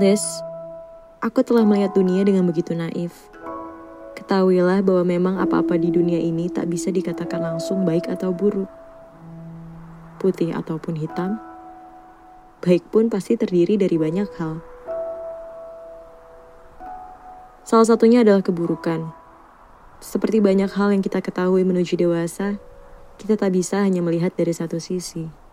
Liz, 0.00 0.24
aku 1.20 1.44
telah 1.44 1.60
melihat 1.68 1.92
dunia 1.92 2.24
dengan 2.24 2.48
begitu 2.48 2.72
naif. 2.72 3.12
Ketahuilah 4.16 4.80
bahwa 4.80 5.04
memang 5.04 5.36
apa-apa 5.36 5.76
di 5.76 5.92
dunia 5.92 6.16
ini 6.16 6.48
tak 6.48 6.72
bisa 6.72 6.88
dikatakan 6.88 7.36
langsung 7.36 7.84
baik 7.84 8.08
atau 8.08 8.32
buruk. 8.32 8.72
Putih 10.16 10.56
ataupun 10.56 10.96
hitam, 10.96 11.36
baik 12.64 12.88
pun 12.88 13.12
pasti 13.12 13.36
terdiri 13.36 13.76
dari 13.76 14.00
banyak 14.00 14.24
hal. 14.40 14.64
Salah 17.68 17.84
satunya 17.84 18.24
adalah 18.24 18.40
keburukan. 18.40 19.04
Seperti 20.00 20.40
banyak 20.40 20.72
hal 20.80 20.96
yang 20.96 21.04
kita 21.04 21.20
ketahui 21.20 21.60
menuju 21.60 22.00
dewasa, 22.00 22.56
kita 23.20 23.36
tak 23.36 23.52
bisa 23.52 23.84
hanya 23.84 24.00
melihat 24.00 24.32
dari 24.32 24.56
satu 24.56 24.80
sisi. 24.80 25.49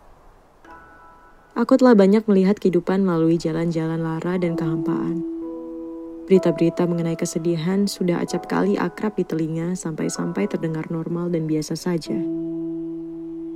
Aku 1.58 1.74
telah 1.74 1.98
banyak 1.98 2.22
melihat 2.30 2.62
kehidupan 2.62 3.02
melalui 3.02 3.34
jalan-jalan 3.34 3.98
lara 3.98 4.38
dan 4.38 4.54
kehampaan. 4.54 5.26
Berita-berita 6.30 6.86
mengenai 6.86 7.18
kesedihan 7.18 7.90
sudah 7.90 8.22
acap 8.22 8.46
kali 8.46 8.78
akrab 8.78 9.18
di 9.18 9.26
telinga 9.26 9.74
sampai-sampai 9.74 10.46
terdengar 10.46 10.86
normal 10.94 11.34
dan 11.34 11.50
biasa 11.50 11.74
saja. 11.74 12.14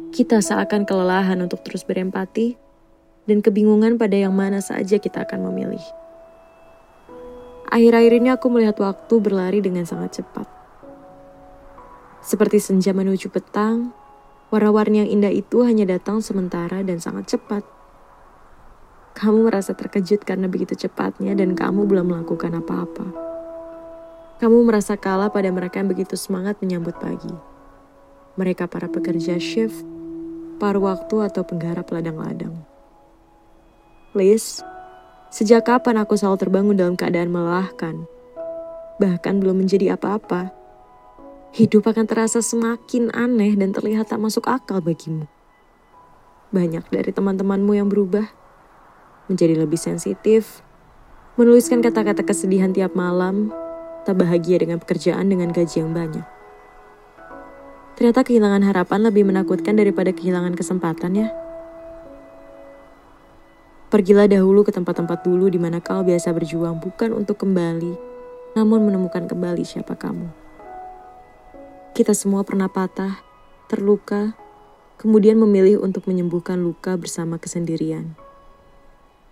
Kita 0.10 0.42
seakan 0.42 0.90
kelelahan 0.90 1.46
untuk 1.46 1.62
terus 1.62 1.86
berempati 1.86 2.58
dan 3.30 3.46
kebingungan 3.46 4.02
pada 4.02 4.18
yang 4.18 4.34
mana 4.34 4.66
saja 4.66 4.98
kita 4.98 5.22
akan 5.22 5.54
memilih. 5.54 5.86
Akhir-akhir 7.70 8.18
ini 8.18 8.34
aku 8.34 8.50
melihat 8.50 8.82
waktu 8.82 9.14
berlari 9.22 9.62
dengan 9.62 9.86
sangat 9.86 10.26
cepat. 10.26 10.50
Seperti 12.26 12.58
senja 12.58 12.98
menuju 12.98 13.30
petang, 13.30 13.94
warna-warni 14.50 15.06
yang 15.06 15.22
indah 15.22 15.30
itu 15.30 15.62
hanya 15.62 15.86
datang 15.86 16.26
sementara 16.26 16.82
dan 16.82 16.98
sangat 16.98 17.38
cepat. 17.38 17.81
Kamu 19.12 19.52
merasa 19.52 19.76
terkejut 19.76 20.24
karena 20.24 20.48
begitu 20.48 20.74
cepatnya 20.74 21.36
dan 21.36 21.52
kamu 21.52 21.84
belum 21.84 22.16
melakukan 22.16 22.56
apa-apa. 22.64 23.08
Kamu 24.40 24.66
merasa 24.66 24.98
kalah 24.98 25.30
pada 25.30 25.52
mereka 25.54 25.84
yang 25.84 25.92
begitu 25.92 26.18
semangat 26.18 26.58
menyambut 26.64 26.98
pagi. 26.98 27.30
Mereka 28.40 28.66
para 28.72 28.90
pekerja 28.90 29.38
shift, 29.38 29.86
paruh 30.58 30.82
waktu 30.82 31.28
atau 31.28 31.46
penggarap 31.46 31.86
ladang-ladang. 31.92 32.56
Liz, 34.18 34.66
sejak 35.30 35.70
kapan 35.70 36.02
aku 36.02 36.18
selalu 36.18 36.42
terbangun 36.42 36.76
dalam 36.80 36.96
keadaan 36.98 37.30
melelahkan? 37.30 38.10
Bahkan 38.98 39.44
belum 39.44 39.62
menjadi 39.62 39.94
apa-apa. 39.94 40.50
Hidup 41.52 41.84
akan 41.86 42.08
terasa 42.08 42.40
semakin 42.40 43.12
aneh 43.12 43.60
dan 43.60 43.76
terlihat 43.76 44.10
tak 44.10 44.24
masuk 44.24 44.48
akal 44.48 44.80
bagimu. 44.80 45.28
Banyak 46.56 46.88
dari 46.90 47.12
teman-temanmu 47.14 47.76
yang 47.76 47.92
berubah 47.92 48.41
menjadi 49.32 49.56
lebih 49.64 49.80
sensitif, 49.80 50.60
menuliskan 51.40 51.80
kata-kata 51.80 52.28
kesedihan 52.28 52.76
tiap 52.76 52.92
malam, 52.92 53.56
tak 54.04 54.20
bahagia 54.20 54.60
dengan 54.60 54.84
pekerjaan 54.84 55.32
dengan 55.32 55.56
gaji 55.56 55.80
yang 55.80 55.96
banyak. 55.96 56.28
Ternyata 57.96 58.26
kehilangan 58.28 58.66
harapan 58.66 59.00
lebih 59.08 59.24
menakutkan 59.24 59.78
daripada 59.80 60.12
kehilangan 60.12 60.58
kesempatan 60.58 61.12
ya. 61.16 61.30
Pergilah 63.92 64.28
dahulu 64.28 64.64
ke 64.64 64.72
tempat-tempat 64.72 65.24
dulu 65.24 65.52
di 65.52 65.60
mana 65.60 65.84
kau 65.84 66.02
biasa 66.02 66.32
berjuang 66.32 66.80
bukan 66.80 67.12
untuk 67.12 67.44
kembali, 67.44 67.94
namun 68.56 68.88
menemukan 68.88 69.28
kembali 69.28 69.64
siapa 69.68 70.00
kamu. 70.00 70.32
Kita 71.92 72.16
semua 72.16 72.48
pernah 72.48 72.72
patah, 72.72 73.20
terluka, 73.68 74.32
kemudian 74.96 75.36
memilih 75.36 75.84
untuk 75.84 76.08
menyembuhkan 76.08 76.56
luka 76.56 76.96
bersama 76.96 77.36
kesendirian 77.36 78.16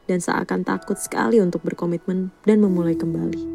dan 0.09 0.17
seakan 0.17 0.65
takut 0.65 0.97
sekali 0.97 1.37
untuk 1.37 1.61
berkomitmen 1.61 2.33
dan 2.49 2.57
memulai 2.57 2.97
kembali. 2.97 3.45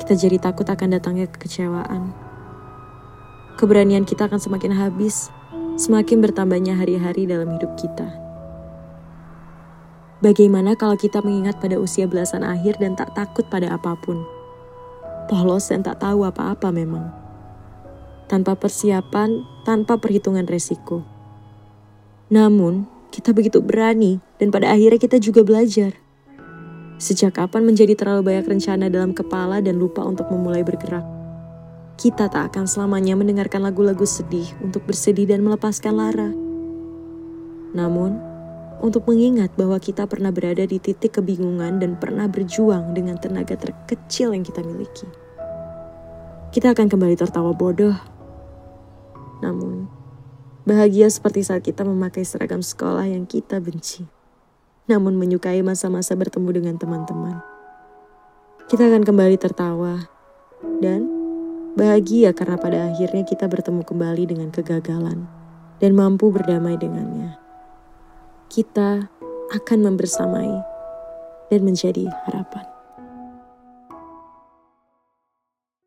Kita 0.00 0.16
jadi 0.16 0.40
takut 0.40 0.64
akan 0.64 0.96
datangnya 0.96 1.28
kekecewaan. 1.28 2.16
Keberanian 3.60 4.08
kita 4.08 4.32
akan 4.32 4.40
semakin 4.40 4.72
habis, 4.72 5.28
semakin 5.76 6.24
bertambahnya 6.24 6.72
hari-hari 6.72 7.28
dalam 7.28 7.52
hidup 7.52 7.76
kita. 7.76 8.08
Bagaimana 10.24 10.72
kalau 10.72 10.96
kita 10.96 11.20
mengingat 11.20 11.60
pada 11.60 11.76
usia 11.76 12.08
belasan 12.08 12.40
akhir 12.40 12.80
dan 12.80 12.96
tak 12.96 13.12
takut 13.12 13.44
pada 13.52 13.76
apa 13.76 13.92
pun? 14.00 14.24
Polos 15.28 15.68
dan 15.68 15.84
tak 15.84 16.00
tahu 16.00 16.24
apa-apa 16.24 16.72
memang. 16.72 17.12
Tanpa 18.24 18.56
persiapan, 18.56 19.44
tanpa 19.68 20.00
perhitungan 20.00 20.48
resiko. 20.48 21.04
Namun, 22.32 22.88
kita 23.16 23.32
begitu 23.32 23.64
berani 23.64 24.20
dan 24.36 24.52
pada 24.52 24.68
akhirnya 24.68 25.00
kita 25.00 25.16
juga 25.16 25.40
belajar. 25.40 25.96
Sejak 27.00 27.40
kapan 27.40 27.64
menjadi 27.64 27.96
terlalu 27.96 28.28
banyak 28.28 28.44
rencana 28.44 28.92
dalam 28.92 29.16
kepala 29.16 29.64
dan 29.64 29.80
lupa 29.80 30.04
untuk 30.04 30.28
memulai 30.28 30.60
bergerak? 30.60 31.04
Kita 31.96 32.28
tak 32.28 32.52
akan 32.52 32.68
selamanya 32.68 33.16
mendengarkan 33.16 33.64
lagu-lagu 33.64 34.04
sedih 34.04 34.44
untuk 34.60 34.84
bersedih 34.84 35.24
dan 35.32 35.40
melepaskan 35.40 35.96
lara. 35.96 36.28
Namun, 37.72 38.20
untuk 38.84 39.08
mengingat 39.08 39.48
bahwa 39.56 39.80
kita 39.80 40.04
pernah 40.04 40.28
berada 40.28 40.68
di 40.68 40.76
titik 40.76 41.16
kebingungan 41.16 41.80
dan 41.80 41.96
pernah 41.96 42.28
berjuang 42.28 42.92
dengan 42.92 43.16
tenaga 43.16 43.56
terkecil 43.56 44.36
yang 44.36 44.44
kita 44.44 44.60
miliki. 44.60 45.08
Kita 46.52 46.76
akan 46.76 46.92
kembali 46.92 47.16
tertawa 47.16 47.56
bodoh. 47.56 47.96
Namun, 49.40 49.95
Bahagia 50.66 51.06
seperti 51.06 51.46
saat 51.46 51.62
kita 51.62 51.86
memakai 51.86 52.26
seragam 52.26 52.58
sekolah 52.58 53.06
yang 53.06 53.22
kita 53.22 53.62
benci. 53.62 54.02
Namun 54.90 55.14
menyukai 55.14 55.62
masa-masa 55.62 56.18
bertemu 56.18 56.58
dengan 56.58 56.74
teman-teman. 56.74 57.38
Kita 58.66 58.90
akan 58.90 59.06
kembali 59.06 59.38
tertawa. 59.38 60.10
Dan 60.82 61.06
bahagia 61.78 62.34
karena 62.34 62.58
pada 62.58 62.90
akhirnya 62.90 63.22
kita 63.22 63.46
bertemu 63.46 63.86
kembali 63.86 64.26
dengan 64.26 64.50
kegagalan. 64.50 65.30
Dan 65.78 65.94
mampu 65.94 66.34
berdamai 66.34 66.74
dengannya. 66.74 67.38
Kita 68.50 69.06
akan 69.54 69.78
membersamai 69.86 70.50
dan 71.46 71.60
menjadi 71.62 72.10
harapan. 72.26 72.75